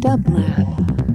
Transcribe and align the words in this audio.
Dublab. 0.00 1.09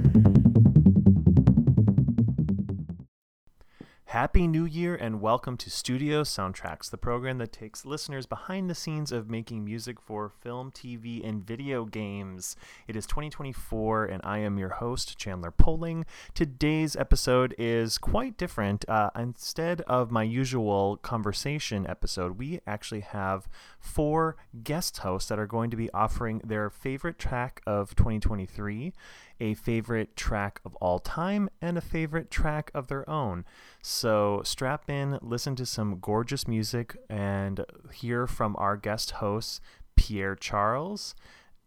Happy 4.16 4.46
New 4.46 4.64
Year 4.64 4.94
and 4.94 5.20
welcome 5.20 5.58
to 5.58 5.68
Studio 5.68 6.22
Soundtracks, 6.22 6.88
the 6.88 6.96
program 6.96 7.36
that 7.36 7.52
takes 7.52 7.84
listeners 7.84 8.24
behind 8.24 8.70
the 8.70 8.74
scenes 8.74 9.12
of 9.12 9.28
making 9.28 9.62
music 9.62 10.00
for 10.00 10.30
film, 10.30 10.70
TV, 10.70 11.22
and 11.22 11.46
video 11.46 11.84
games. 11.84 12.56
It 12.88 12.96
is 12.96 13.04
2024 13.04 14.06
and 14.06 14.22
I 14.24 14.38
am 14.38 14.58
your 14.58 14.70
host, 14.70 15.18
Chandler 15.18 15.50
Poling. 15.50 16.06
Today's 16.32 16.96
episode 16.96 17.54
is 17.58 17.98
quite 17.98 18.38
different. 18.38 18.88
Uh, 18.88 19.10
instead 19.14 19.82
of 19.82 20.10
my 20.10 20.22
usual 20.22 20.96
conversation 20.96 21.86
episode, 21.86 22.38
we 22.38 22.60
actually 22.66 23.02
have 23.02 23.46
four 23.78 24.38
guest 24.64 24.96
hosts 24.96 25.28
that 25.28 25.38
are 25.38 25.46
going 25.46 25.68
to 25.68 25.76
be 25.76 25.92
offering 25.92 26.40
their 26.42 26.70
favorite 26.70 27.18
track 27.18 27.60
of 27.66 27.94
2023 27.94 28.94
a 29.40 29.54
favorite 29.54 30.16
track 30.16 30.60
of 30.64 30.74
all 30.76 30.98
time 30.98 31.48
and 31.60 31.76
a 31.76 31.80
favorite 31.80 32.30
track 32.30 32.70
of 32.74 32.88
their 32.88 33.08
own. 33.08 33.44
So 33.82 34.42
strap 34.44 34.88
in, 34.88 35.18
listen 35.22 35.56
to 35.56 35.66
some 35.66 35.98
gorgeous 36.00 36.48
music, 36.48 36.96
and 37.08 37.64
hear 37.92 38.26
from 38.26 38.56
our 38.58 38.76
guest 38.76 39.12
hosts 39.12 39.60
Pierre 39.96 40.34
Charles, 40.34 41.14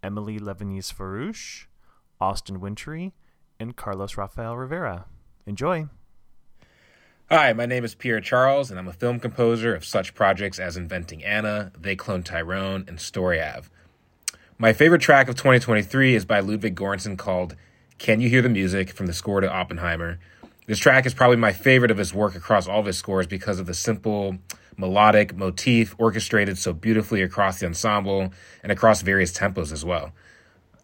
Emilie 0.01 0.39
Levienaise-Farrouch, 0.39 1.67
Austin 2.21 2.59
Wintory, 2.59 3.13
and 3.59 3.75
Carlos 3.75 4.17
Rafael 4.17 4.55
Rivera. 4.55 5.05
Enjoy! 5.45 5.87
Hi, 7.29 7.53
my 7.53 7.67
name 7.67 7.85
is 7.85 7.93
Pierre 7.93 8.21
Charles, 8.21 8.71
and 8.71 8.79
I'm 8.79 8.87
a 8.87 8.93
film 8.93 9.19
composer 9.19 9.75
of 9.75 9.85
such 9.85 10.15
projects 10.15 10.57
as 10.57 10.75
Inventing 10.75 11.23
Anna, 11.23 11.71
They 11.77 11.95
Clone 11.95 12.23
Tyrone, 12.23 12.85
and 12.87 12.99
Story 12.99 13.39
Ave. 13.39 13.69
My 14.61 14.73
favorite 14.73 14.99
track 14.99 15.29
of 15.29 15.35
2023 15.35 16.15
is 16.15 16.25
by 16.25 16.41
Ludwig 16.41 16.75
Göransson 16.75 17.17
called 17.17 17.55
Can 17.97 18.19
You 18.19 18.27
Hear 18.27 18.41
the 18.41 18.49
Music 18.49 18.89
from 18.89 19.05
the 19.05 19.13
score 19.13 19.39
to 19.39 19.49
Oppenheimer. 19.49 20.19
This 20.67 20.79
track 20.79 21.05
is 21.05 21.13
probably 21.13 21.37
my 21.37 21.53
favorite 21.53 21.91
of 21.91 21.97
his 21.97 22.13
work 22.13 22.35
across 22.35 22.67
all 22.67 22.81
of 22.81 22.85
his 22.85 22.97
scores 22.97 23.25
because 23.25 23.61
of 23.61 23.67
the 23.67 23.73
simple 23.73 24.37
melodic 24.75 25.33
motif 25.33 25.95
orchestrated 25.97 26.57
so 26.57 26.73
beautifully 26.73 27.21
across 27.21 27.61
the 27.61 27.67
ensemble 27.67 28.33
and 28.61 28.69
across 28.69 29.01
various 29.01 29.31
tempos 29.31 29.71
as 29.71 29.85
well. 29.85 30.11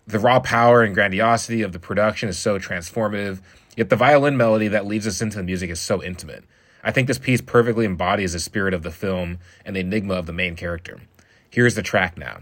The 0.08 0.20
raw 0.20 0.40
power 0.40 0.82
and 0.82 0.96
grandiosity 0.96 1.62
of 1.62 1.74
the 1.74 1.80
production 1.80 2.30
is 2.30 2.38
so 2.38 2.58
transformative, 2.58 3.42
yet 3.76 3.90
the 3.90 3.98
violin 3.98 4.38
melody 4.38 4.70
that 4.70 4.86
leads 4.86 5.06
us 5.06 5.22
into 5.22 5.36
the 5.36 5.44
music 5.44 5.70
is 5.70 5.82
so 5.82 6.02
intimate. 6.02 6.46
I 6.82 6.92
think 6.92 7.10
this 7.10 7.20
piece 7.20 7.42
perfectly 7.42 7.86
embodies 7.86 8.32
the 8.32 8.40
spirit 8.40 8.74
of 8.74 8.84
the 8.84 8.92
film 8.92 9.40
and 9.66 9.76
the 9.76 9.82
enigma 9.82 10.14
of 10.14 10.28
the 10.28 10.32
main 10.32 10.56
character. 10.56 11.02
Here's 11.50 11.76
the 11.76 11.84
track 11.84 12.18
now. 12.18 12.40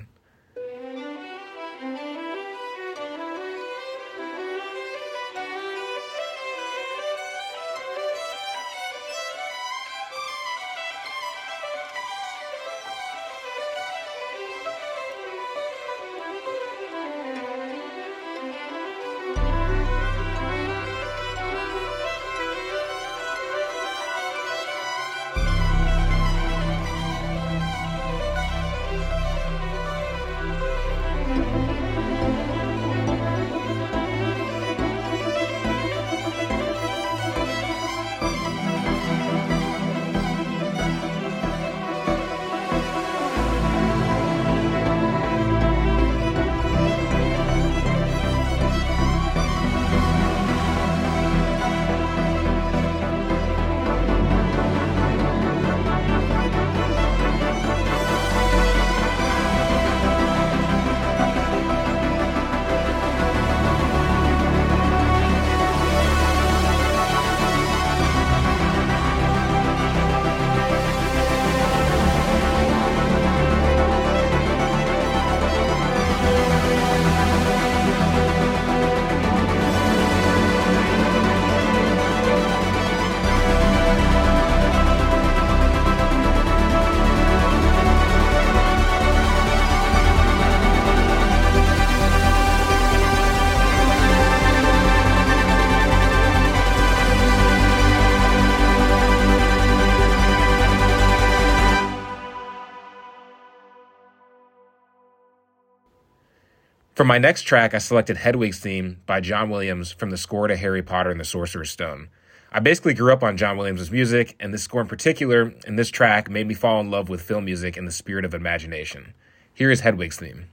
For 107.03 107.07
my 107.07 107.17
next 107.17 107.41
track, 107.41 107.73
I 107.73 107.79
selected 107.79 108.15
Hedwig's 108.15 108.61
theme 108.61 109.01
by 109.05 109.19
John 109.19 109.49
Williams 109.49 109.91
from 109.91 110.09
the 110.09 110.15
score 110.15 110.47
to 110.47 110.55
Harry 110.55 110.81
Potter 110.81 111.11
and 111.11 111.19
the 111.19 111.25
Sorcerer's 111.25 111.69
Stone. 111.69 112.07
I 112.49 112.61
basically 112.61 112.93
grew 112.93 113.11
up 113.11 113.23
on 113.23 113.35
John 113.35 113.57
Williams' 113.57 113.91
music, 113.91 114.37
and 114.39 114.53
this 114.53 114.63
score 114.63 114.79
in 114.79 114.87
particular, 114.87 115.53
and 115.67 115.77
this 115.77 115.89
track, 115.89 116.29
made 116.29 116.47
me 116.47 116.53
fall 116.53 116.79
in 116.79 116.89
love 116.89 117.09
with 117.09 117.21
film 117.21 117.43
music 117.43 117.75
and 117.75 117.85
the 117.85 117.91
spirit 117.91 118.23
of 118.23 118.33
imagination. 118.33 119.13
Here 119.53 119.69
is 119.69 119.81
Hedwig's 119.81 120.15
theme. 120.15 120.45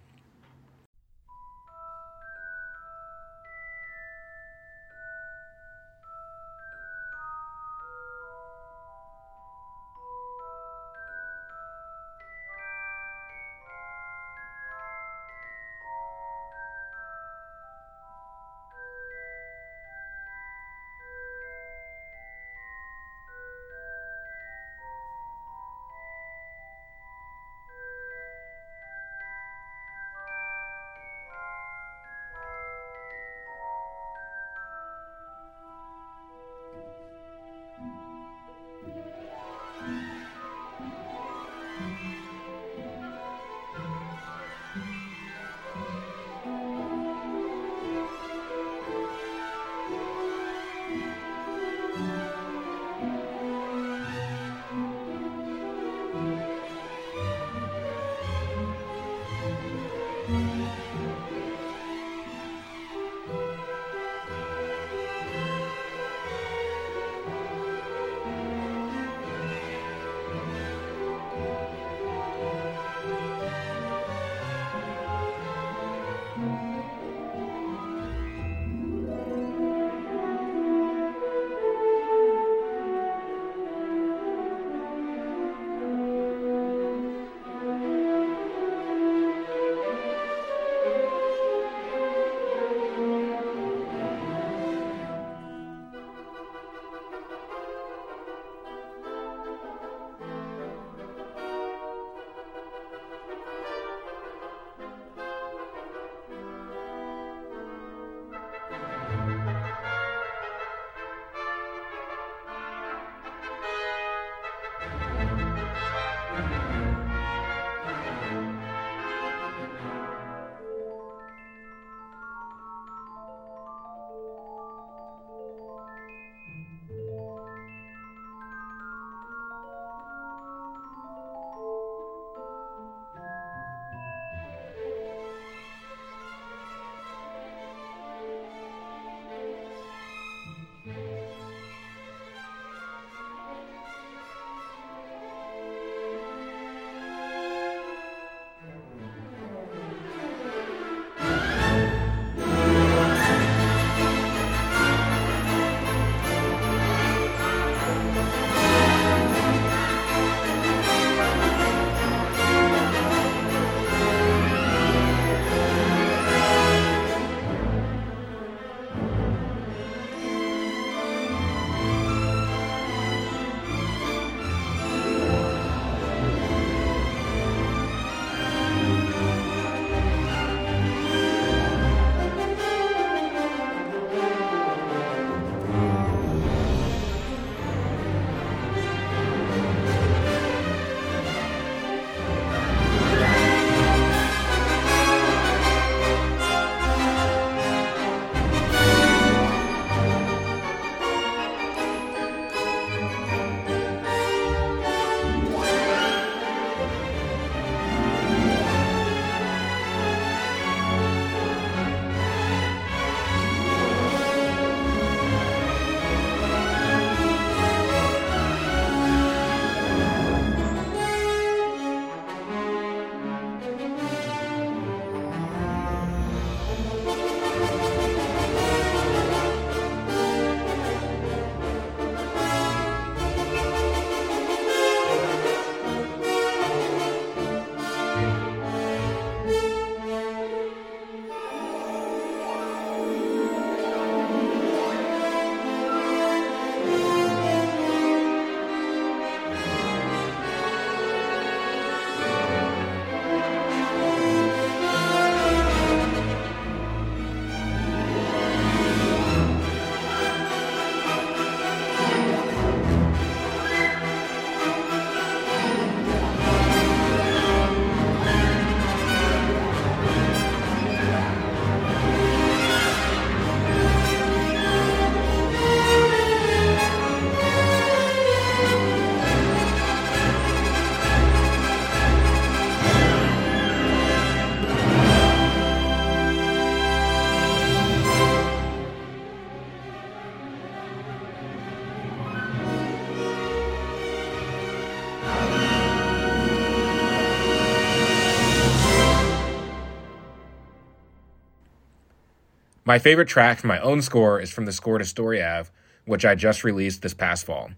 My 302.90 302.98
favorite 302.98 303.28
track 303.28 303.60
from 303.60 303.68
my 303.68 303.78
own 303.78 304.02
score 304.02 304.40
is 304.40 304.50
from 304.50 304.64
the 304.64 304.72
score 304.72 304.98
to 304.98 305.04
Story 305.04 305.40
Ave, 305.40 305.70
which 306.06 306.24
I 306.24 306.34
just 306.34 306.64
released 306.64 307.02
this 307.02 307.14
past 307.14 307.46
fall. 307.46 307.70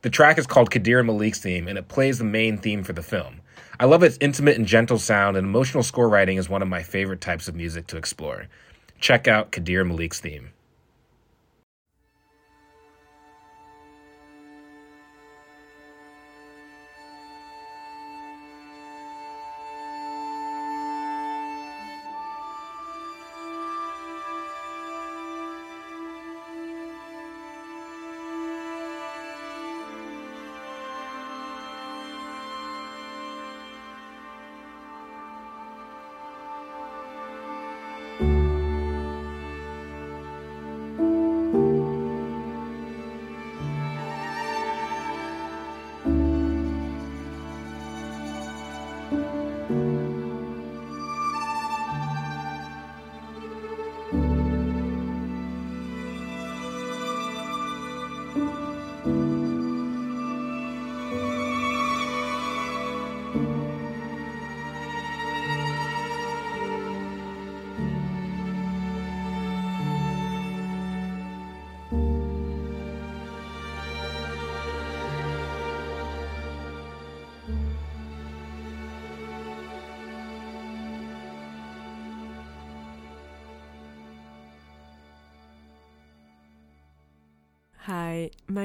The 0.00 0.08
track 0.08 0.38
is 0.38 0.46
called 0.46 0.70
Kadir 0.70 1.00
and 1.00 1.06
Malik's 1.06 1.40
theme, 1.40 1.68
and 1.68 1.76
it 1.76 1.88
plays 1.88 2.16
the 2.16 2.24
main 2.24 2.56
theme 2.56 2.82
for 2.82 2.94
the 2.94 3.02
film. 3.02 3.42
I 3.78 3.84
love 3.84 4.02
its 4.02 4.16
intimate 4.18 4.56
and 4.56 4.66
gentle 4.66 4.98
sound, 4.98 5.36
and 5.36 5.46
emotional 5.46 5.82
score 5.82 6.08
writing 6.08 6.38
is 6.38 6.48
one 6.48 6.62
of 6.62 6.68
my 6.68 6.82
favorite 6.82 7.20
types 7.20 7.48
of 7.48 7.54
music 7.54 7.86
to 7.88 7.98
explore. 7.98 8.46
Check 8.98 9.28
out 9.28 9.52
Kadir 9.52 9.84
Malik's 9.84 10.20
theme. 10.20 10.52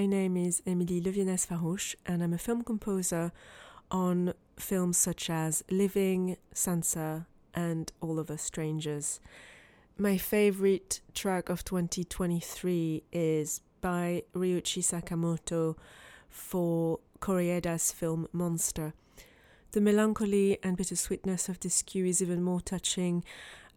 My 0.01 0.07
name 0.07 0.35
is 0.35 0.63
Emilie 0.65 0.99
Levienaise-Farrouch, 0.99 1.95
and 2.07 2.23
I'm 2.23 2.33
a 2.33 2.39
film 2.39 2.63
composer 2.63 3.31
on 3.91 4.33
films 4.57 4.97
such 4.97 5.29
as 5.29 5.63
Living, 5.69 6.37
Censor, 6.51 7.27
and 7.53 7.91
All 8.01 8.17
of 8.17 8.31
Us 8.31 8.41
Strangers. 8.41 9.19
My 9.99 10.17
favorite 10.17 11.01
track 11.13 11.49
of 11.49 11.63
2023 11.63 13.03
is 13.11 13.61
by 13.79 14.23
Ryuichi 14.33 14.81
Sakamoto 14.81 15.77
for 16.31 16.97
Koreeda's 17.19 17.91
film 17.91 18.27
Monster. 18.33 18.95
The 19.73 19.81
melancholy 19.81 20.57
and 20.63 20.77
bittersweetness 20.77 21.47
of 21.47 21.59
this 21.59 21.83
cue 21.83 22.07
is 22.07 22.23
even 22.23 22.41
more 22.41 22.59
touching 22.59 23.23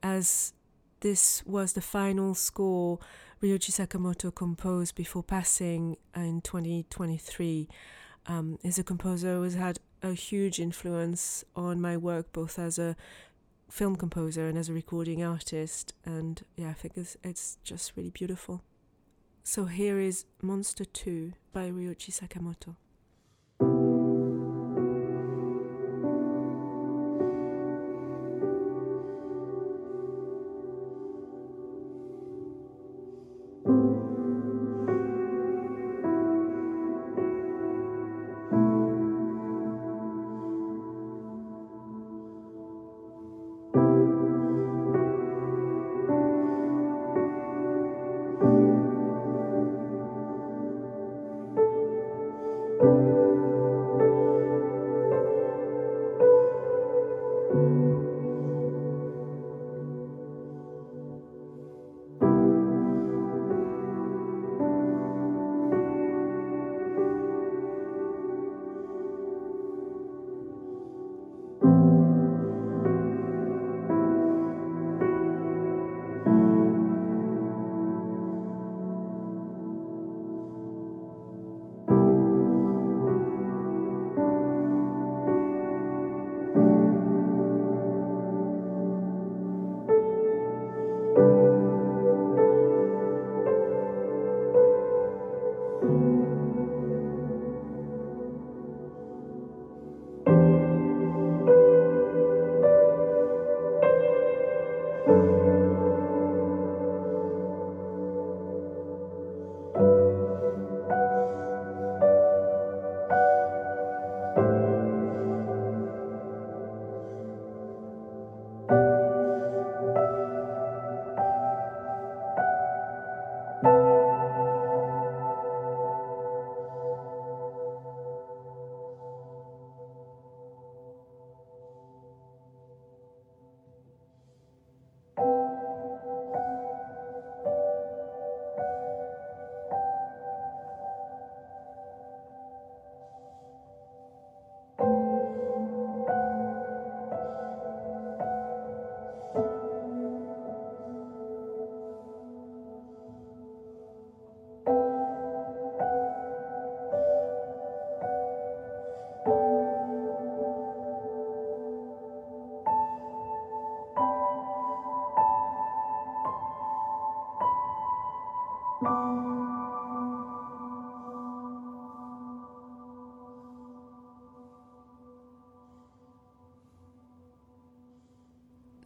as 0.02 0.54
this 1.00 1.44
was 1.44 1.74
the 1.74 1.82
final 1.82 2.34
score 2.34 2.98
Ryuichi 3.44 3.72
Sakamoto 3.72 4.34
composed 4.34 4.94
before 4.94 5.22
passing 5.22 5.98
in 6.16 6.40
2023. 6.40 7.68
Um, 8.26 8.58
is 8.62 8.78
a 8.78 8.82
composer 8.82 9.34
who 9.34 9.42
has 9.42 9.52
had 9.52 9.80
a 10.02 10.14
huge 10.14 10.58
influence 10.58 11.44
on 11.54 11.78
my 11.78 11.98
work, 11.98 12.32
both 12.32 12.58
as 12.58 12.78
a 12.78 12.96
film 13.70 13.96
composer 13.96 14.48
and 14.48 14.56
as 14.56 14.70
a 14.70 14.72
recording 14.72 15.22
artist. 15.22 15.92
And 16.06 16.42
yeah, 16.56 16.70
I 16.70 16.72
think 16.72 16.96
it's, 16.96 17.18
it's 17.22 17.58
just 17.62 17.92
really 17.98 18.08
beautiful. 18.08 18.62
So 19.42 19.66
here 19.66 20.00
is 20.00 20.24
Monster 20.40 20.86
2 20.86 21.34
by 21.52 21.68
Ryuichi 21.68 22.18
Sakamoto. 22.18 22.76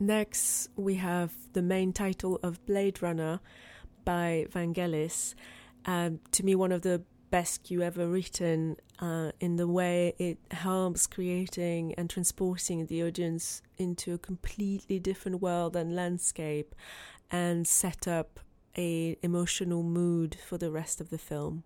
Next, 0.09 0.71
we 0.75 0.95
have 0.95 1.35
the 1.53 1.61
main 1.61 1.93
title 1.93 2.41
of 2.43 2.65
Blade 2.65 3.03
Runner 3.03 3.41
by 4.07 4.47
Vangelis. 4.51 5.35
Um, 5.85 6.21
to 6.33 6.43
me, 6.43 6.55
one 6.55 6.73
of 6.73 6.81
the 6.81 7.03
best 7.29 7.71
you 7.71 7.83
ever 7.83 8.09
written 8.09 8.79
uh, 9.01 9.33
in 9.39 9.57
the 9.57 9.69
way 9.69 10.15
it 10.19 10.39
helps 10.51 11.07
creating 11.07 11.93
and 11.97 12.09
transporting 12.09 12.87
the 12.87 13.03
audience 13.03 13.61
into 13.77 14.15
a 14.15 14.19
completely 14.19 14.99
different 14.99 15.43
world 15.43 15.77
and 15.77 15.95
landscape 15.95 16.75
and 17.31 17.69
set 17.69 18.09
up 18.09 18.41
a 18.79 19.15
emotional 19.23 19.83
mood 19.83 20.39
for 20.49 20.57
the 20.57 20.71
rest 20.71 21.03
of 21.03 21.11
the 21.11 21.19
film. 21.19 21.65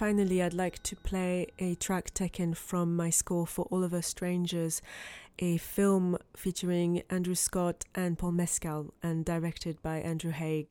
Finally, 0.00 0.42
I'd 0.42 0.54
like 0.54 0.82
to 0.84 0.96
play 0.96 1.48
a 1.58 1.74
track 1.74 2.14
taken 2.14 2.54
from 2.54 2.96
my 2.96 3.10
score 3.10 3.46
for 3.46 3.66
All 3.66 3.84
of 3.84 3.92
Us 3.92 4.06
Strangers, 4.06 4.80
a 5.38 5.58
film 5.58 6.16
featuring 6.34 7.02
Andrew 7.10 7.34
Scott 7.34 7.84
and 7.94 8.16
Paul 8.16 8.32
Mescal 8.32 8.94
and 9.02 9.26
directed 9.26 9.82
by 9.82 9.98
Andrew 9.98 10.30
Haigh. 10.30 10.68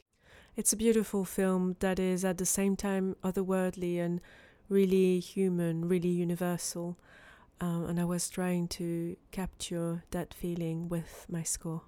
It's 0.55 0.73
a 0.73 0.75
beautiful 0.75 1.25
film 1.25 1.75
that 1.79 1.99
is 1.99 2.25
at 2.25 2.39
the 2.39 2.45
same 2.47 2.75
time 2.75 3.15
otherworldly 3.23 3.99
and 3.99 4.19
really 4.67 5.19
human, 5.19 5.87
really 5.87 6.09
universal. 6.09 6.97
Um, 7.61 7.85
and 7.85 7.99
I 7.99 8.05
was 8.05 8.31
trying 8.31 8.67
to 8.79 9.15
capture 9.29 10.05
that 10.09 10.33
feeling 10.33 10.89
with 10.89 11.27
my 11.29 11.43
score. 11.43 11.83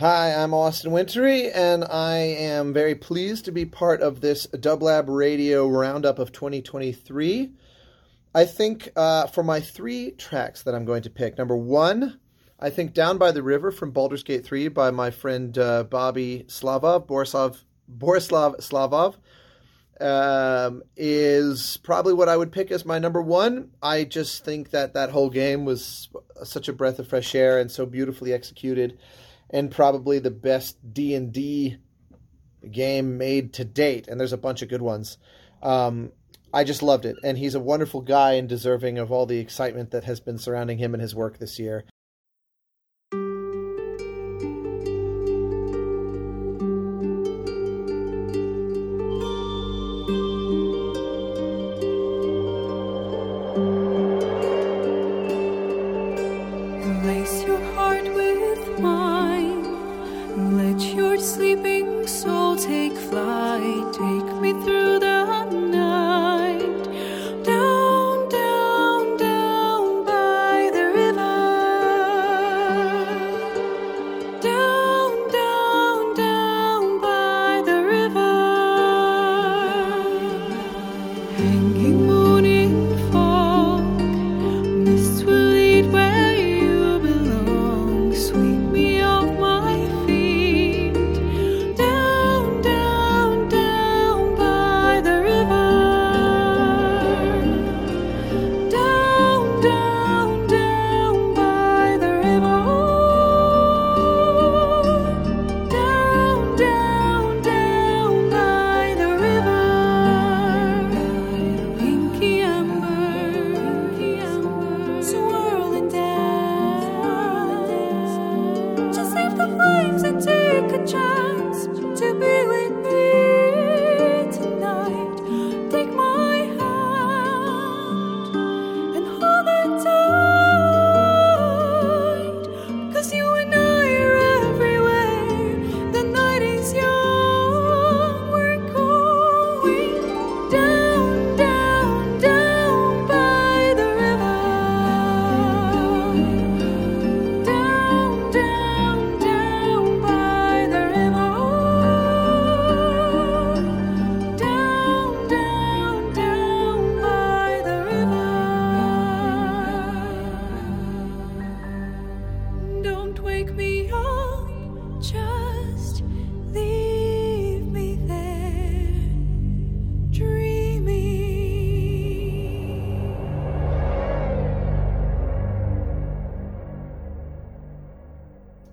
Hi, 0.00 0.32
I'm 0.32 0.54
Austin 0.54 0.92
Wintory, 0.92 1.50
and 1.50 1.84
I 1.84 2.18
am 2.18 2.72
very 2.72 2.94
pleased 2.94 3.46
to 3.46 3.50
be 3.50 3.64
part 3.64 4.00
of 4.00 4.20
this 4.20 4.46
Dublab 4.46 5.06
Radio 5.08 5.66
Roundup 5.66 6.20
of 6.20 6.30
2023. 6.30 7.50
I 8.32 8.44
think 8.44 8.90
uh, 8.94 9.26
for 9.26 9.42
my 9.42 9.58
three 9.58 10.12
tracks 10.12 10.62
that 10.62 10.76
I'm 10.76 10.84
going 10.84 11.02
to 11.02 11.10
pick, 11.10 11.36
number 11.36 11.56
one, 11.56 12.20
I 12.60 12.70
think 12.70 12.94
Down 12.94 13.18
by 13.18 13.32
the 13.32 13.42
River 13.42 13.72
from 13.72 13.90
Baldur's 13.90 14.22
Gate 14.22 14.44
3 14.44 14.68
by 14.68 14.92
my 14.92 15.10
friend 15.10 15.58
uh, 15.58 15.82
Bobby 15.82 16.44
Slavov, 16.46 17.08
Borislav, 17.08 17.60
Borislav 17.92 18.60
Slavov, 18.60 19.16
um, 20.00 20.84
is 20.96 21.76
probably 21.82 22.14
what 22.14 22.28
I 22.28 22.36
would 22.36 22.52
pick 22.52 22.70
as 22.70 22.86
my 22.86 23.00
number 23.00 23.20
one. 23.20 23.72
I 23.82 24.04
just 24.04 24.44
think 24.44 24.70
that 24.70 24.94
that 24.94 25.10
whole 25.10 25.30
game 25.30 25.64
was 25.64 26.08
such 26.44 26.68
a 26.68 26.72
breath 26.72 27.00
of 27.00 27.08
fresh 27.08 27.34
air 27.34 27.58
and 27.58 27.68
so 27.68 27.84
beautifully 27.84 28.32
executed, 28.32 28.96
and 29.50 29.70
probably 29.70 30.18
the 30.18 30.30
best 30.30 30.76
D 30.92 31.14
and 31.14 31.32
D 31.32 31.78
game 32.70 33.18
made 33.18 33.52
to 33.54 33.64
date. 33.64 34.08
And 34.08 34.18
there's 34.18 34.32
a 34.32 34.38
bunch 34.38 34.62
of 34.62 34.68
good 34.68 34.82
ones. 34.82 35.18
Um, 35.62 36.12
I 36.52 36.64
just 36.64 36.82
loved 36.82 37.04
it, 37.04 37.16
and 37.22 37.36
he's 37.36 37.54
a 37.54 37.60
wonderful 37.60 38.00
guy 38.00 38.32
and 38.32 38.48
deserving 38.48 38.98
of 38.98 39.12
all 39.12 39.26
the 39.26 39.38
excitement 39.38 39.90
that 39.90 40.04
has 40.04 40.18
been 40.20 40.38
surrounding 40.38 40.78
him 40.78 40.94
and 40.94 41.02
his 41.02 41.14
work 41.14 41.38
this 41.38 41.58
year. 41.58 41.84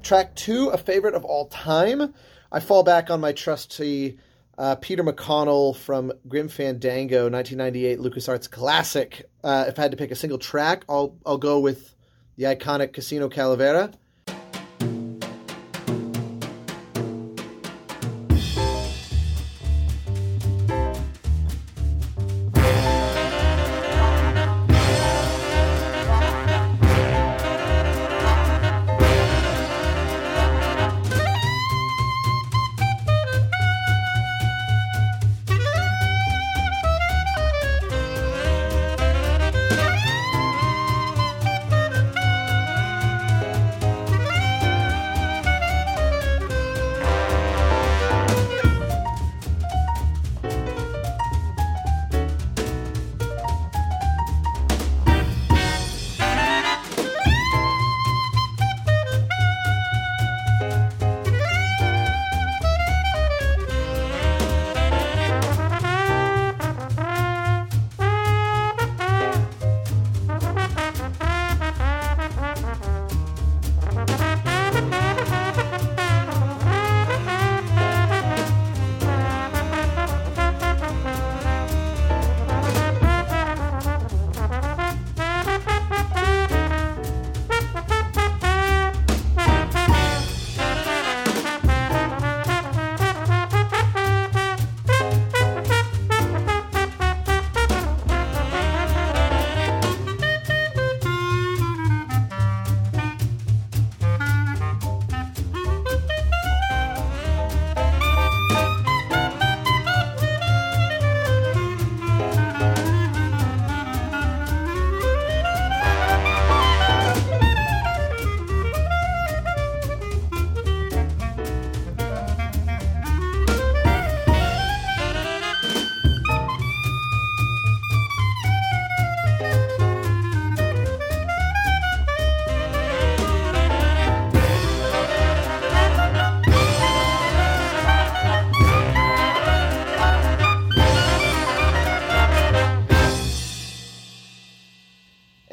Track 0.05 0.35
two, 0.35 0.69
a 0.69 0.77
favorite 0.77 1.15
of 1.15 1.25
all 1.25 1.47
time. 1.47 2.13
I 2.51 2.59
fall 2.59 2.83
back 2.83 3.09
on 3.09 3.19
my 3.19 3.31
trusty 3.31 4.19
uh, 4.55 4.75
Peter 4.75 5.03
McConnell 5.03 5.75
from 5.75 6.13
Grim 6.27 6.47
Fandango, 6.47 7.27
1998 7.27 7.97
LucasArts 7.97 8.47
classic. 8.51 9.27
Uh, 9.43 9.65
if 9.67 9.79
I 9.79 9.81
had 9.81 9.89
to 9.89 9.97
pick 9.97 10.11
a 10.11 10.15
single 10.15 10.37
track, 10.37 10.85
I'll 10.87 11.17
I'll 11.25 11.39
go 11.39 11.59
with 11.59 11.95
the 12.37 12.43
iconic 12.43 12.93
Casino 12.93 13.29
Calavera. 13.29 13.95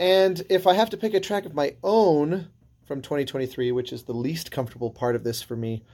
And 0.03 0.43
if 0.51 0.67
I 0.67 0.75
have 0.75 0.91
to 0.91 0.97
pick 0.97 1.15
a 1.15 1.21
track 1.21 1.47
of 1.47 1.55
my 1.55 1.77
own 1.85 2.49
from 2.87 3.03
2023, 3.03 3.71
which 3.71 3.93
is 3.93 4.03
the 4.03 4.13
least 4.13 4.51
comfortable 4.51 4.91
part 4.91 5.15
of 5.15 5.23
this 5.23 5.43
for 5.43 5.55
me, 5.55 5.85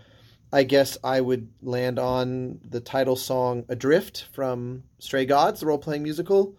I 0.50 0.62
guess 0.62 0.96
I 1.04 1.20
would 1.20 1.50
land 1.60 1.98
on 1.98 2.58
the 2.66 2.80
title 2.80 3.16
song 3.16 3.66
Adrift 3.68 4.24
from 4.32 4.84
Stray 4.98 5.26
Gods, 5.26 5.60
the 5.60 5.66
role 5.66 5.76
playing 5.76 6.04
musical, 6.04 6.56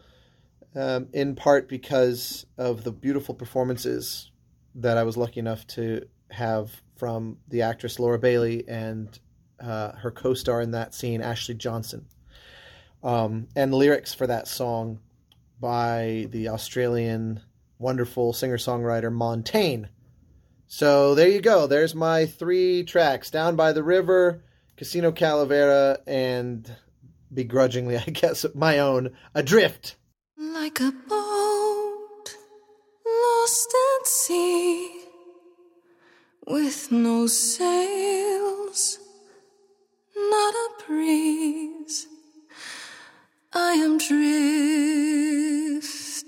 um, 0.75 1.07
in 1.11 1.33
part 1.33 1.67
because 1.67 2.45
of 2.59 2.83
the 2.83 2.91
beautiful 2.91 3.33
performances 3.33 4.29
that 4.75 4.99
I 4.99 5.01
was 5.01 5.17
lucky 5.17 5.39
enough 5.39 5.65
to 5.69 6.05
have 6.29 6.69
from 6.97 7.37
the 7.47 7.63
actress 7.63 7.97
Laura 7.97 8.19
Bailey 8.19 8.63
and 8.67 9.17
uh, 9.59 9.93
her 9.93 10.11
co 10.11 10.35
star 10.35 10.61
in 10.61 10.69
that 10.69 10.93
scene, 10.93 11.23
Ashley 11.23 11.55
Johnson. 11.55 12.05
Um, 13.01 13.47
and 13.55 13.73
lyrics 13.73 14.13
for 14.13 14.27
that 14.27 14.47
song 14.47 14.99
by 15.59 16.27
the 16.31 16.49
Australian 16.49 17.41
wonderful 17.77 18.33
singer 18.33 18.57
songwriter 18.57 19.11
Montaigne. 19.11 19.85
So 20.67 21.15
there 21.15 21.29
you 21.29 21.41
go. 21.41 21.67
There's 21.67 21.95
my 21.95 22.25
three 22.25 22.83
tracks 22.83 23.31
Down 23.31 23.55
by 23.55 23.73
the 23.73 23.83
River, 23.83 24.43
Casino 24.77 25.11
Calavera, 25.11 25.97
and 26.05 26.71
begrudgingly, 27.33 27.97
I 28.07 28.11
guess, 28.11 28.45
my 28.53 28.79
own 28.79 29.15
Adrift. 29.33 29.95
like 30.37 30.79
a 30.79 30.91
boat 30.91 32.35
lost 33.05 33.75
at 33.99 34.07
sea 34.07 34.91
with 36.45 36.91
no 36.91 37.27
sails, 37.27 38.99
not 40.15 40.53
a 40.53 40.69
breeze. 40.87 42.07
I 43.53 43.73
am 43.73 43.97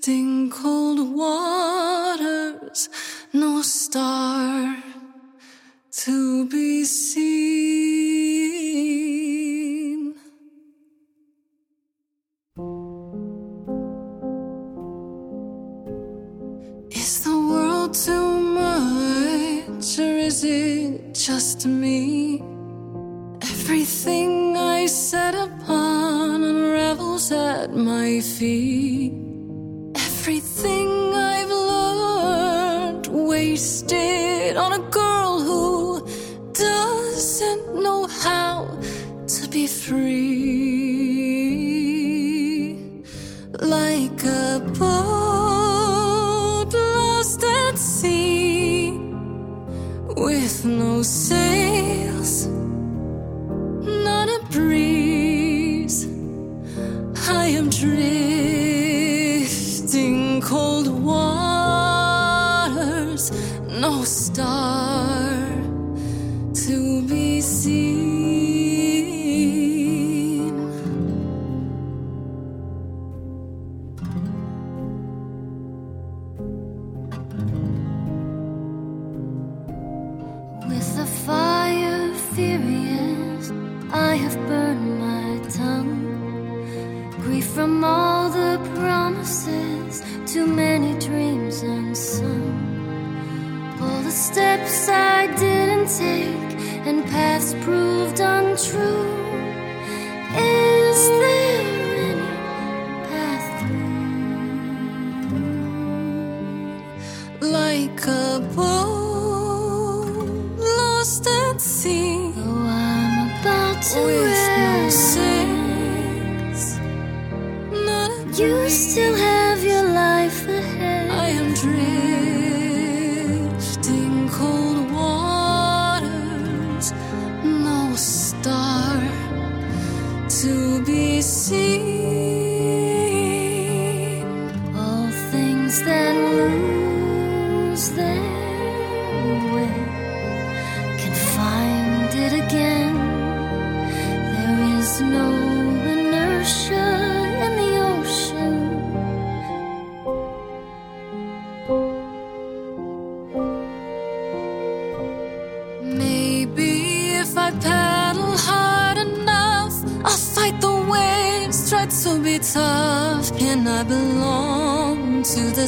drifting 0.01 0.49
cold 0.49 1.15
waters, 1.15 2.89
no 3.33 3.61
star 3.61 4.75
to 5.91 6.47
be 6.49 6.83
seen. 6.83 7.35
Is 16.91 17.23
the 17.23 17.37
world 17.49 17.93
too 17.93 18.39
much, 18.39 19.99
or 19.99 20.17
is 20.17 20.43
it 20.43 21.13
just 21.13 21.67
me? 21.67 22.41
Everything 23.41 24.57
I 24.57 24.87
set 24.87 25.35
upon 25.35 26.43
unravels 26.43 27.31
at 27.31 27.75
my 27.75 28.19
feet. 28.21 29.10
On 33.93 34.73
a 34.73 34.79
girl 34.89 35.39
who 35.39 36.05
doesn't 36.53 37.75
know 37.83 38.07
how 38.07 38.67
to 39.27 39.47
be 39.49 39.67
free. 39.67 40.31
Like 43.59 44.23
a 44.23 44.59
boat 44.79 46.73
lost 46.73 47.43
at 47.43 47.77
sea 47.77 48.91
with 50.15 50.65
no 50.65 51.01
sails, 51.03 51.40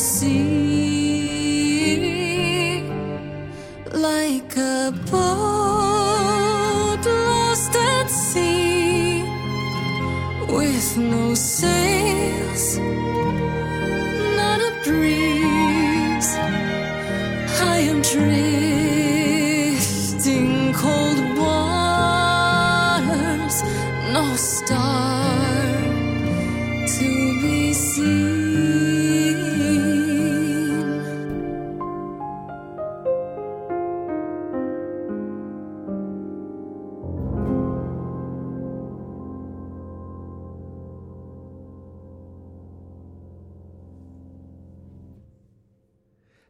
belong 0.04 0.92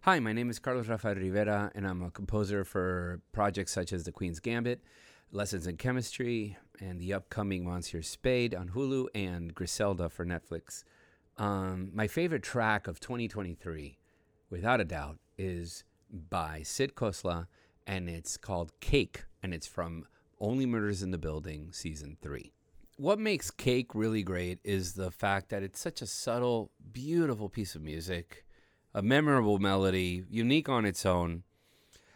Hi, 0.06 0.20
my 0.20 0.34
name 0.34 0.50
is 0.50 0.60
Carlos 0.60 0.90
Rafael 0.90 1.16
Rivera, 1.16 1.72
and 1.76 1.88
I'm 1.88 2.04
a 2.04 2.12
composer 2.12 2.66
for 2.66 3.22
projects 3.32 3.72
such 3.72 3.94
as 3.94 4.04
The 4.04 4.12
Queen's 4.12 4.42
Gambit, 4.42 4.84
Lessons 5.32 5.66
in 5.66 5.78
Chemistry, 5.78 6.58
and 6.82 7.00
the 7.00 7.14
upcoming 7.14 7.64
Monsieur 7.64 8.02
Spade 8.02 8.54
on 8.54 8.72
Hulu, 8.72 9.08
and 9.16 9.56
Griselda 9.56 10.10
for 10.10 10.26
Netflix. 10.26 10.84
Um, 11.38 11.90
my 11.94 12.08
favorite 12.08 12.44
track 12.44 12.88
of 12.88 13.00
2023, 13.00 13.98
without 14.50 14.82
a 14.82 14.84
doubt, 14.84 15.20
is 15.38 15.86
by 16.12 16.64
Sid 16.64 16.96
Khosla, 16.96 17.48
and 17.88 18.10
it's 18.10 18.36
called 18.36 18.78
Cake, 18.82 19.24
and 19.42 19.54
it's 19.54 19.68
from 19.68 20.06
Only 20.38 20.66
Murders 20.66 21.02
in 21.02 21.12
the 21.12 21.18
Building, 21.18 21.70
Season 21.72 22.18
3. 22.22 22.52
What 22.98 23.20
makes 23.20 23.52
Cake 23.52 23.96
really 23.96 24.22
great 24.22 24.60
is 24.66 24.96
the 24.96 25.12
fact 25.12 25.48
that 25.48 25.64
it's 25.64 25.80
such 25.80 26.02
a 26.02 26.08
subtle, 26.08 26.72
beautiful 26.92 27.48
piece 27.48 27.74
of 27.74 27.82
music 27.82 28.44
a 28.94 29.02
memorable 29.02 29.60
melody, 29.60 30.24
unique 30.30 30.70
on 30.70 30.86
its 30.86 31.06
own. 31.06 31.44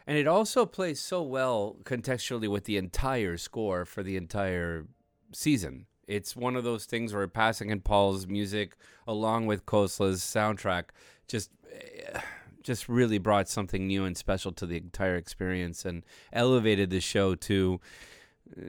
And 0.05 0.17
it 0.17 0.27
also 0.27 0.65
plays 0.65 0.99
so 0.99 1.21
well 1.21 1.77
contextually 1.83 2.47
with 2.47 2.63
the 2.63 2.77
entire 2.77 3.37
score 3.37 3.83
for 3.83 4.03
the 4.03 4.15
entire 4.15 4.85
season. 5.33 5.87
It's 6.07 6.35
one 6.35 6.55
of 6.55 6.63
those 6.63 6.85
things 6.85 7.13
where 7.13 7.27
Pasek 7.27 7.69
and 7.71 7.83
Paul's 7.83 8.27
music, 8.27 8.77
along 9.05 9.47
with 9.47 9.65
Khosla's 9.65 10.21
soundtrack, 10.21 10.85
just 11.27 11.51
eh, 11.71 12.19
just 12.63 12.89
really 12.89 13.17
brought 13.17 13.47
something 13.47 13.87
new 13.87 14.03
and 14.03 14.17
special 14.17 14.51
to 14.51 14.65
the 14.65 14.75
entire 14.75 15.15
experience 15.15 15.85
and 15.85 16.05
elevated 16.33 16.89
the 16.89 16.99
show 16.99 17.33
to 17.33 17.79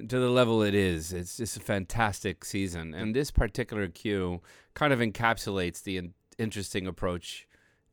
to 0.09 0.18
the 0.18 0.31
level 0.31 0.62
it 0.62 0.75
is. 0.75 1.12
It's 1.12 1.37
just 1.37 1.57
a 1.57 1.61
fantastic 1.61 2.44
season, 2.44 2.94
and 2.94 3.14
this 3.14 3.31
particular 3.31 3.88
cue 3.88 4.40
kind 4.75 4.92
of 4.92 4.99
encapsulates 5.01 5.83
the 5.83 5.97
in- 5.97 6.14
interesting 6.38 6.87
approach 6.87 7.48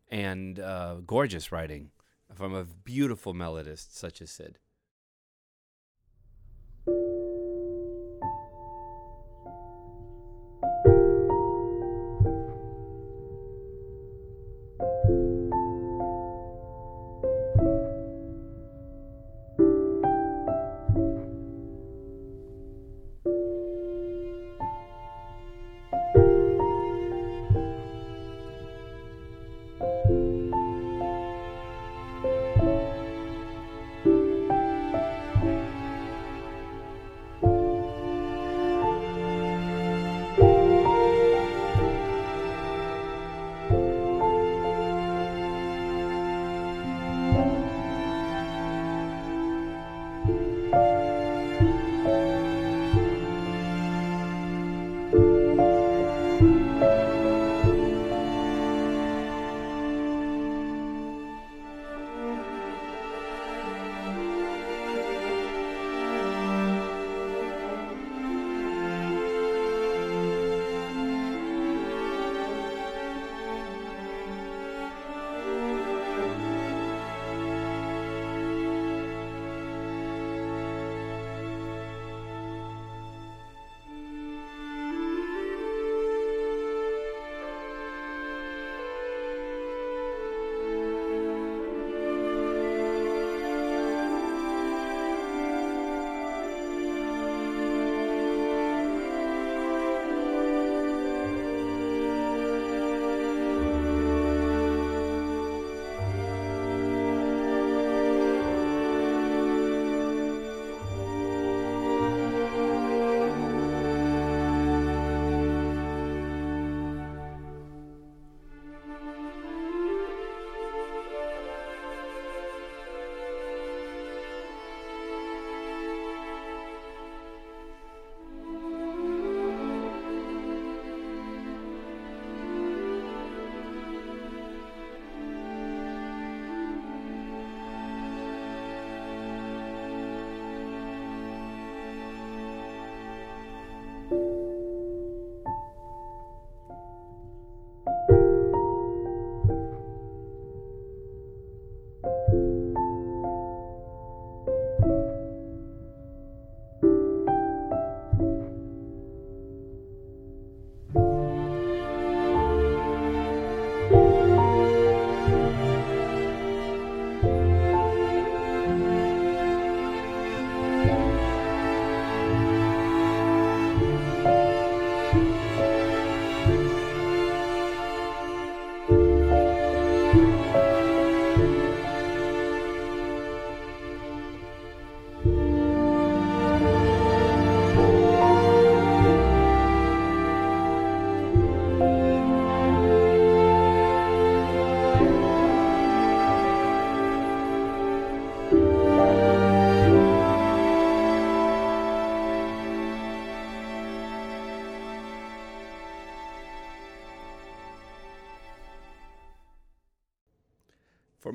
and 0.10 0.60
uh, 0.60 0.96
gorgeous 1.06 1.52
writing 1.52 1.92
from 2.34 2.54
a 2.54 2.64
beautiful 2.64 3.34
melodist 3.34 3.96
such 3.96 4.22
as 4.22 4.32
Sid. 4.32 4.60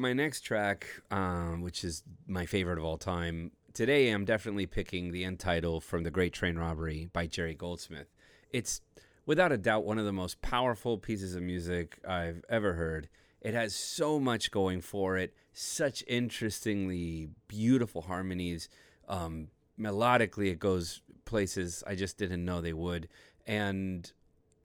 My 0.00 0.12
next 0.14 0.40
track, 0.40 0.86
um, 1.10 1.60
which 1.60 1.84
is 1.84 2.02
my 2.26 2.46
favorite 2.46 2.78
of 2.78 2.84
all 2.84 2.96
time, 2.96 3.52
today 3.74 4.10
I'm 4.10 4.24
definitely 4.24 4.66
picking 4.66 5.12
the 5.12 5.24
end 5.24 5.38
title 5.38 5.80
from 5.80 6.02
The 6.02 6.10
Great 6.10 6.32
Train 6.32 6.56
Robbery 6.56 7.08
by 7.12 7.26
Jerry 7.26 7.54
Goldsmith. 7.54 8.08
It's 8.50 8.80
without 9.26 9.52
a 9.52 9.58
doubt 9.58 9.84
one 9.84 9.98
of 9.98 10.06
the 10.06 10.12
most 10.12 10.40
powerful 10.40 10.96
pieces 10.96 11.34
of 11.34 11.42
music 11.42 11.98
I've 12.08 12.42
ever 12.48 12.72
heard. 12.72 13.08
It 13.42 13.54
has 13.54 13.74
so 13.74 14.18
much 14.18 14.50
going 14.50 14.80
for 14.80 15.18
it, 15.18 15.34
such 15.52 16.02
interestingly 16.08 17.28
beautiful 17.46 18.02
harmonies. 18.02 18.68
Um, 19.06 19.48
melodically, 19.78 20.50
it 20.50 20.58
goes 20.58 21.02
places 21.26 21.84
I 21.86 21.94
just 21.94 22.16
didn't 22.16 22.44
know 22.44 22.60
they 22.60 22.72
would. 22.72 23.08
And 23.46 24.10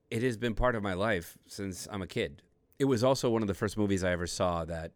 it 0.10 0.24
has 0.24 0.38
been 0.38 0.56
part 0.56 0.76
of 0.76 0.84
my 0.84 0.94
life 0.94 1.38
since 1.48 1.88
I'm 1.92 2.02
a 2.02 2.08
kid. 2.08 2.42
It 2.80 2.86
was 2.86 3.04
also 3.04 3.30
one 3.30 3.42
of 3.42 3.48
the 3.48 3.54
first 3.54 3.78
movies 3.78 4.04
I 4.04 4.12
ever 4.12 4.28
saw 4.28 4.66
that 4.66 4.92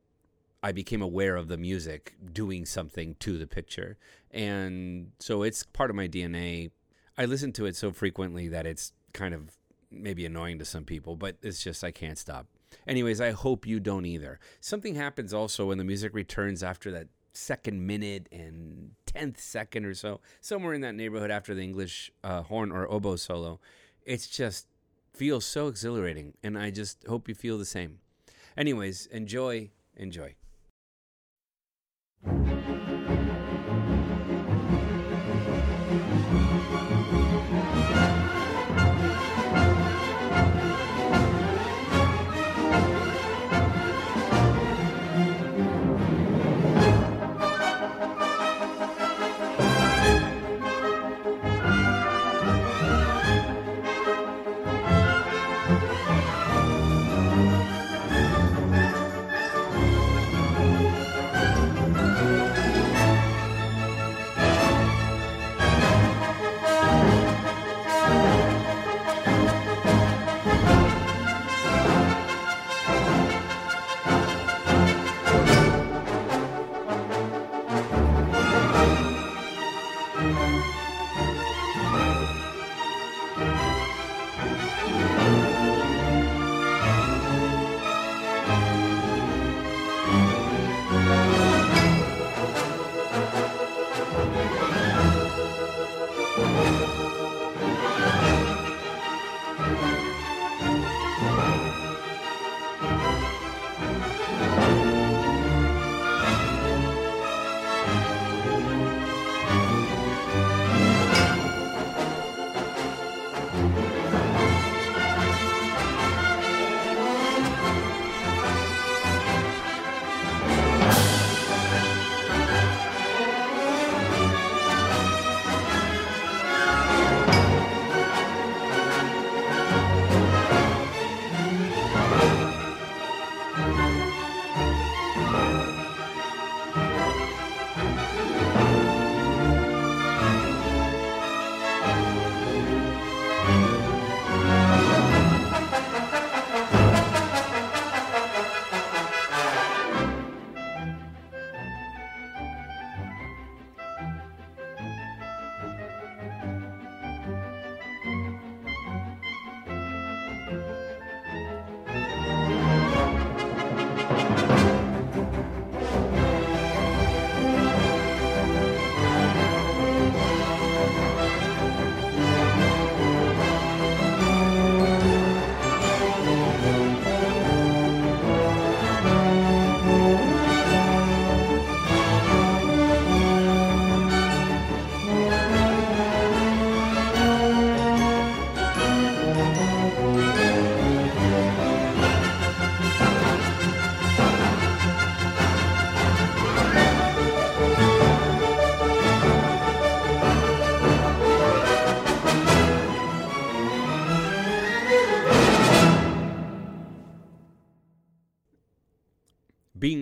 I 0.62 0.72
became 0.72 1.02
aware 1.02 1.36
of 1.36 1.48
the 1.48 1.58
music 1.58 2.16
doing 2.34 2.66
something 2.66 3.16
to 3.20 3.38
the 3.38 3.48
picture. 3.48 3.98
And 4.32 5.12
so 5.20 5.44
it's 5.44 5.64
part 5.64 5.90
of 5.90 5.96
my 5.96 6.08
DNA. 6.08 6.72
I 7.18 7.26
listen 7.26 7.52
to 7.54 7.66
it 7.66 7.76
so 7.76 7.92
frequently 7.92 8.48
that 8.50 8.66
it's 8.66 8.94
kind 9.14 9.34
of 9.34 9.58
maybe 9.92 10.26
annoying 10.26 10.60
to 10.60 10.66
some 10.66 10.84
people, 10.84 11.16
but 11.16 11.38
it's 11.42 11.64
just 11.64 11.84
I 11.84 11.92
can't 11.92 12.18
stop. 12.18 12.48
Anyways, 12.88 13.22
I 13.22 13.32
hope 13.32 13.66
you 13.66 13.80
don't 13.80 14.06
either. 14.06 14.40
Something 14.60 14.96
happens 14.96 15.34
also 15.34 15.68
when 15.68 15.78
the 15.78 15.84
music 15.84 16.14
returns 16.14 16.62
after 16.62 16.92
that 16.92 17.08
second 17.34 17.86
minute 17.86 18.28
and 18.32 18.92
10th 19.08 19.40
second 19.40 19.86
or 19.86 19.94
so, 19.94 20.20
somewhere 20.42 20.74
in 20.74 20.82
that 20.82 20.96
neighborhood 20.96 21.32
after 21.32 21.54
the 21.54 21.64
English 21.64 22.12
uh, 22.24 22.44
horn 22.44 22.72
or 22.72 22.92
oboe 22.92 23.16
solo. 23.16 23.60
It's 24.06 24.28
just 24.28 24.68
feels 25.14 25.46
so 25.46 25.68
exhilarating, 25.68 26.34
and 26.44 26.58
I 26.58 26.72
just 26.72 27.06
hope 27.08 27.28
you 27.28 27.36
feel 27.36 27.58
the 27.58 27.66
same. 27.66 28.00
Anyways, 28.58 29.06
enjoy, 29.08 29.70
enjoy. 29.96 30.36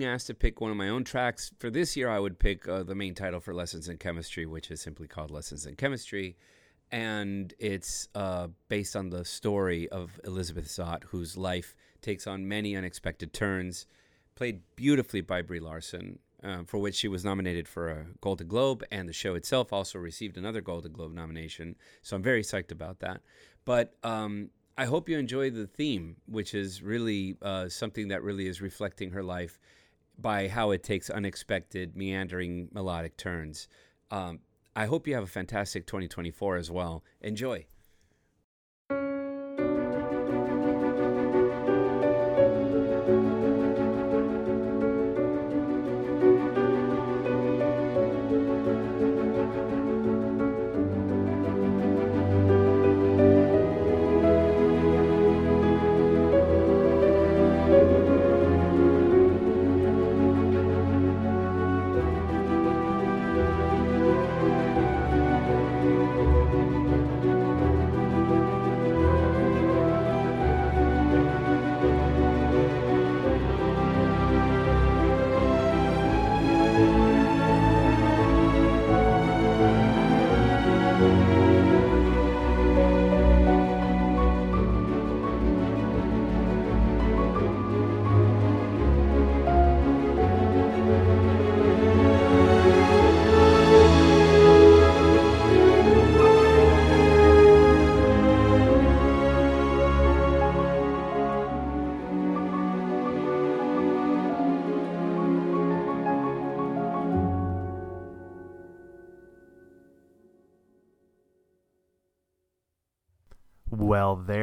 Asked 0.08 0.26
to 0.28 0.34
pick 0.34 0.60
one 0.60 0.70
of 0.70 0.76
my 0.76 0.88
own 0.88 1.04
tracks 1.04 1.52
for 1.58 1.70
this 1.70 1.96
year, 1.96 2.08
I 2.08 2.18
would 2.18 2.38
pick 2.38 2.66
uh, 2.66 2.82
the 2.82 2.94
main 2.94 3.14
title 3.14 3.40
for 3.40 3.54
Lessons 3.54 3.88
in 3.88 3.98
Chemistry, 3.98 4.46
which 4.46 4.70
is 4.70 4.80
simply 4.80 5.06
called 5.06 5.30
Lessons 5.30 5.66
in 5.66 5.76
Chemistry. 5.76 6.36
And 6.90 7.52
it's 7.58 8.08
uh, 8.14 8.48
based 8.68 8.96
on 8.96 9.10
the 9.10 9.24
story 9.24 9.88
of 9.90 10.18
Elizabeth 10.24 10.66
Zott, 10.66 11.04
whose 11.04 11.36
life 11.36 11.74
takes 12.00 12.26
on 12.26 12.48
many 12.48 12.74
unexpected 12.76 13.32
turns, 13.32 13.86
played 14.34 14.62
beautifully 14.74 15.20
by 15.20 15.42
Brie 15.42 15.60
Larson, 15.60 16.18
uh, 16.42 16.62
for 16.64 16.78
which 16.78 16.94
she 16.94 17.08
was 17.08 17.24
nominated 17.24 17.68
for 17.68 17.88
a 17.88 18.06
Golden 18.20 18.48
Globe, 18.48 18.84
and 18.90 19.08
the 19.08 19.12
show 19.12 19.34
itself 19.34 19.72
also 19.72 19.98
received 19.98 20.38
another 20.38 20.60
Golden 20.60 20.92
Globe 20.92 21.12
nomination. 21.12 21.76
So 22.02 22.16
I'm 22.16 22.22
very 22.22 22.42
psyched 22.42 22.72
about 22.72 23.00
that. 23.00 23.20
But 23.64 23.94
um, 24.02 24.50
I 24.78 24.84
hope 24.84 25.08
you 25.08 25.18
enjoy 25.18 25.50
the 25.50 25.66
theme, 25.66 26.16
which 26.26 26.54
is 26.54 26.82
really 26.82 27.36
uh, 27.42 27.68
something 27.68 28.08
that 28.08 28.22
really 28.22 28.46
is 28.46 28.62
reflecting 28.62 29.10
her 29.10 29.24
life 29.24 29.58
by 30.18 30.48
how 30.48 30.72
it 30.72 30.82
takes 30.82 31.10
unexpected, 31.10 31.96
meandering, 31.96 32.68
melodic 32.72 33.16
turns. 33.16 33.68
Um, 34.10 34.40
I 34.74 34.86
hope 34.86 35.06
you 35.06 35.14
have 35.14 35.24
a 35.24 35.28
fantastic 35.28 35.86
2024 35.86 36.56
as 36.56 36.70
well. 36.70 37.04
Enjoy. 37.20 37.66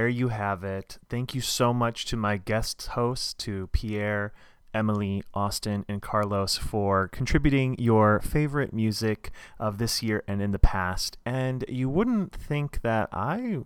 There 0.05 0.09
you 0.11 0.27
have 0.27 0.63
it. 0.63 0.99
Thank 1.09 1.33
you 1.33 1.41
so 1.41 1.73
much 1.73 2.05
to 2.05 2.15
my 2.15 2.37
guest 2.37 2.85
hosts, 2.91 3.33
to 3.45 3.69
Pierre, 3.71 4.33
Emily, 4.71 5.23
Austin, 5.33 5.83
and 5.89 5.99
Carlos 5.99 6.59
for 6.59 7.07
contributing 7.07 7.75
your 7.79 8.19
favorite 8.19 8.71
music 8.71 9.31
of 9.59 9.79
this 9.79 10.03
year 10.03 10.23
and 10.27 10.43
in 10.43 10.51
the 10.51 10.59
past. 10.59 11.17
And 11.25 11.65
you 11.67 11.89
wouldn't 11.89 12.35
think 12.35 12.83
that 12.83 13.09
I 13.11 13.61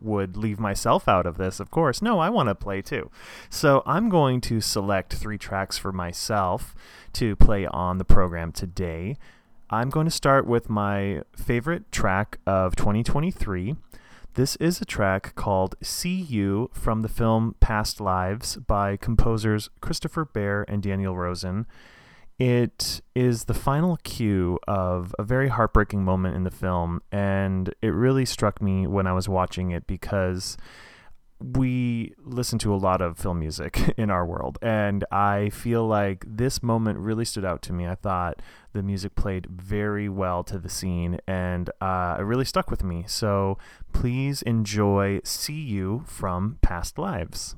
would 0.00 0.36
leave 0.36 0.58
myself 0.58 1.06
out 1.06 1.26
of 1.26 1.36
this, 1.36 1.60
of 1.60 1.70
course. 1.70 2.02
No, 2.02 2.18
I 2.18 2.28
want 2.28 2.48
to 2.48 2.56
play 2.56 2.82
too. 2.82 3.08
So 3.48 3.84
I'm 3.86 4.08
going 4.08 4.40
to 4.40 4.60
select 4.60 5.14
three 5.14 5.38
tracks 5.38 5.78
for 5.78 5.92
myself 5.92 6.74
to 7.12 7.36
play 7.36 7.66
on 7.66 7.98
the 7.98 8.04
program 8.04 8.50
today. 8.50 9.16
I'm 9.70 9.90
going 9.90 10.06
to 10.06 10.10
start 10.10 10.44
with 10.44 10.68
my 10.68 11.22
favorite 11.36 11.92
track 11.92 12.38
of 12.48 12.74
2023. 12.74 13.76
This 14.34 14.56
is 14.56 14.80
a 14.80 14.84
track 14.84 15.36
called 15.36 15.76
See 15.80 16.16
You 16.16 16.68
from 16.72 17.02
the 17.02 17.08
film 17.08 17.54
Past 17.60 18.00
Lives 18.00 18.56
by 18.56 18.96
composers 18.96 19.70
Christopher 19.80 20.24
Bear 20.24 20.64
and 20.66 20.82
Daniel 20.82 21.16
Rosen. 21.16 21.66
It 22.36 23.00
is 23.14 23.44
the 23.44 23.54
final 23.54 23.96
cue 23.98 24.58
of 24.66 25.14
a 25.20 25.22
very 25.22 25.46
heartbreaking 25.46 26.04
moment 26.04 26.34
in 26.34 26.42
the 26.42 26.50
film, 26.50 27.00
and 27.12 27.72
it 27.80 27.90
really 27.94 28.24
struck 28.24 28.60
me 28.60 28.88
when 28.88 29.06
I 29.06 29.12
was 29.12 29.28
watching 29.28 29.70
it 29.70 29.86
because 29.86 30.56
we 31.52 32.14
listen 32.22 32.58
to 32.60 32.74
a 32.74 32.76
lot 32.76 33.00
of 33.00 33.18
film 33.18 33.38
music 33.38 33.94
in 33.96 34.10
our 34.10 34.24
world, 34.24 34.58
and 34.62 35.04
I 35.10 35.50
feel 35.50 35.86
like 35.86 36.24
this 36.26 36.62
moment 36.62 36.98
really 36.98 37.24
stood 37.24 37.44
out 37.44 37.60
to 37.62 37.72
me. 37.72 37.86
I 37.86 37.94
thought 37.94 38.40
the 38.72 38.82
music 38.82 39.14
played 39.14 39.46
very 39.46 40.08
well 40.08 40.42
to 40.44 40.58
the 40.58 40.68
scene, 40.68 41.18
and 41.26 41.70
uh, 41.80 42.16
it 42.18 42.22
really 42.22 42.44
stuck 42.44 42.70
with 42.70 42.82
me. 42.82 43.04
So 43.06 43.58
please 43.92 44.42
enjoy 44.42 45.20
See 45.24 45.60
You 45.60 46.04
from 46.06 46.58
Past 46.62 46.98
Lives. 46.98 47.56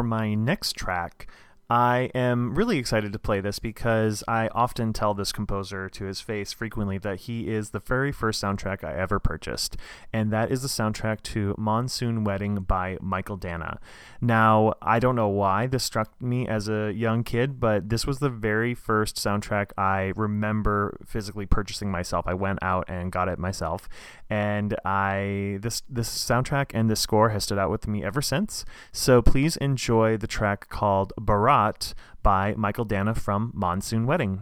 For 0.00 0.04
my 0.04 0.32
next 0.32 0.76
track, 0.76 1.26
I 1.70 2.10
am 2.16 2.56
really 2.56 2.78
excited 2.78 3.12
to 3.12 3.18
play 3.20 3.40
this 3.40 3.60
because 3.60 4.24
I 4.26 4.48
often 4.48 4.92
tell 4.92 5.14
this 5.14 5.30
composer 5.30 5.88
to 5.90 6.04
his 6.04 6.20
face 6.20 6.52
frequently 6.52 6.98
that 6.98 7.20
he 7.20 7.46
is 7.46 7.70
the 7.70 7.78
very 7.78 8.10
first 8.10 8.42
soundtrack 8.42 8.82
I 8.82 8.92
ever 8.92 9.20
purchased, 9.20 9.76
and 10.12 10.32
that 10.32 10.50
is 10.50 10.62
the 10.62 10.68
soundtrack 10.68 11.22
to 11.22 11.54
Monsoon 11.56 12.24
Wedding 12.24 12.56
by 12.56 12.96
Mychael 12.96 13.38
Danna. 13.38 13.78
Now, 14.20 14.74
I 14.82 14.98
don't 14.98 15.14
know 15.14 15.28
why 15.28 15.68
this 15.68 15.84
struck 15.84 16.20
me 16.20 16.48
as 16.48 16.68
a 16.68 16.92
young 16.92 17.22
kid, 17.22 17.60
but 17.60 17.88
this 17.88 18.04
was 18.04 18.18
the 18.18 18.30
very 18.30 18.74
first 18.74 19.14
soundtrack 19.14 19.70
I 19.78 20.12
remember 20.16 20.98
physically 21.06 21.46
purchasing 21.46 21.88
myself. 21.88 22.26
I 22.26 22.34
went 22.34 22.58
out 22.62 22.86
and 22.88 23.12
got 23.12 23.28
it 23.28 23.38
myself, 23.38 23.88
and 24.28 24.74
I 24.84 25.58
this 25.60 25.84
this 25.88 26.08
soundtrack 26.08 26.72
and 26.74 26.90
this 26.90 26.98
score 26.98 27.28
has 27.28 27.44
stood 27.44 27.58
out 27.58 27.70
with 27.70 27.86
me 27.86 28.02
ever 28.02 28.20
since. 28.20 28.64
So 28.90 29.22
please 29.22 29.56
enjoy 29.58 30.16
the 30.16 30.26
track 30.26 30.68
called 30.68 31.12
Barat 31.60 31.92
by 32.22 32.54
Mychael 32.54 32.88
Danna 32.88 33.14
from 33.14 33.52
Monsoon 33.54 34.06
Wedding. 34.06 34.40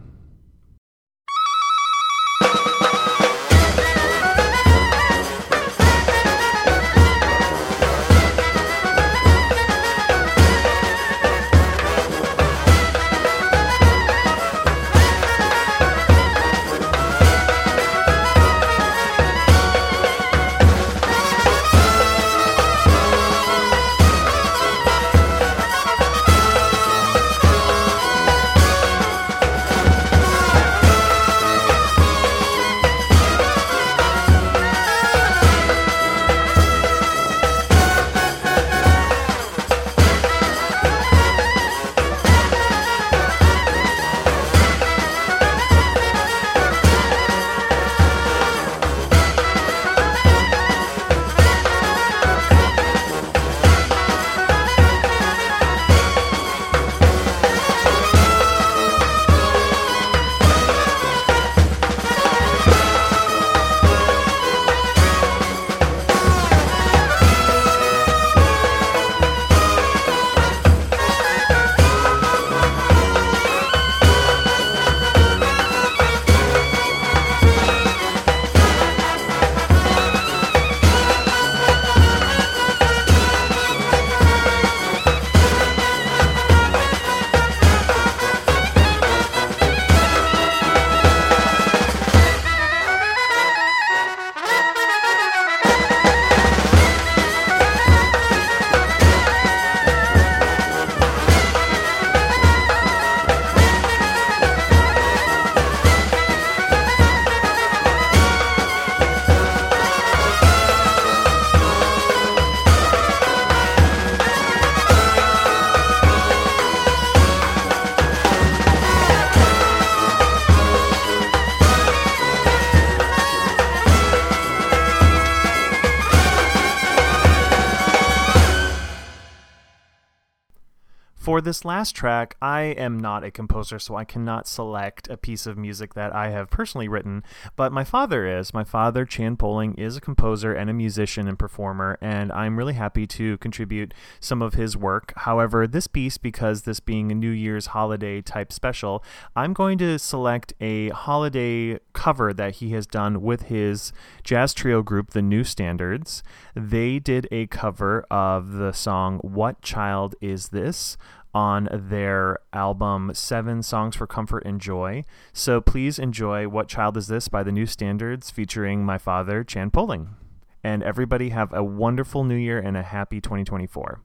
For 131.38 131.42
this 131.42 131.64
last 131.64 131.94
track, 131.94 132.36
I 132.42 132.62
am 132.62 132.98
not 132.98 133.22
a 133.22 133.30
composer, 133.30 133.78
so 133.78 133.94
I 133.94 134.04
cannot 134.04 134.48
select 134.48 135.08
a 135.08 135.16
piece 135.16 135.46
of 135.46 135.56
music 135.56 135.94
that 135.94 136.12
I 136.12 136.30
have 136.30 136.50
personally 136.50 136.88
written, 136.88 137.22
but 137.54 137.70
my 137.70 137.84
father 137.84 138.26
is. 138.26 138.52
My 138.52 138.64
father, 138.64 139.04
Chan 139.04 139.36
Poling, 139.36 139.74
is 139.74 139.96
a 139.96 140.00
composer 140.00 140.52
and 140.52 140.68
a 140.68 140.72
musician 140.72 141.28
and 141.28 141.38
performer, 141.38 141.96
and 142.00 142.32
I'm 142.32 142.56
really 142.56 142.72
happy 142.72 143.06
to 143.06 143.38
contribute 143.38 143.94
some 144.18 144.42
of 144.42 144.54
his 144.54 144.76
work. 144.76 145.12
However, 145.14 145.68
this 145.68 145.86
piece, 145.86 146.18
because 146.18 146.62
this 146.62 146.80
being 146.80 147.12
a 147.12 147.14
New 147.14 147.30
Year's 147.30 147.66
holiday 147.66 148.20
type 148.20 148.52
special, 148.52 149.04
I'm 149.36 149.52
going 149.52 149.78
to 149.78 149.96
select 150.00 150.54
a 150.60 150.88
holiday 150.88 151.78
cover 151.92 152.34
that 152.34 152.56
he 152.56 152.70
has 152.70 152.84
done 152.84 153.22
with 153.22 153.42
his 153.42 153.92
jazz 154.24 154.52
trio 154.52 154.82
group, 154.82 155.10
the 155.10 155.22
New 155.22 155.44
Standards. 155.44 156.24
They 156.58 156.98
did 156.98 157.28
a 157.30 157.46
cover 157.46 158.04
of 158.10 158.54
the 158.54 158.72
song 158.72 159.18
What 159.18 159.62
Child 159.62 160.16
Is 160.20 160.48
This? 160.48 160.96
on 161.32 161.68
their 161.70 162.38
album 162.52 163.12
Seven 163.14 163.62
Songs 163.62 163.94
for 163.94 164.08
Comfort 164.08 164.42
and 164.44 164.60
Joy. 164.60 165.04
So 165.32 165.60
please 165.60 166.00
enjoy 166.00 166.48
What 166.48 166.66
Child 166.66 166.96
Is 166.96 167.06
This 167.06 167.28
by 167.28 167.44
the 167.44 167.52
New 167.52 167.66
Standards 167.66 168.32
featuring 168.32 168.84
my 168.84 168.98
father, 168.98 169.44
Chan 169.44 169.70
Poling. 169.70 170.16
And 170.64 170.82
everybody 170.82 171.28
have 171.28 171.52
a 171.52 171.62
wonderful 171.62 172.24
new 172.24 172.34
year 172.34 172.58
and 172.58 172.76
a 172.76 172.82
happy 172.82 173.20
2024. 173.20 174.00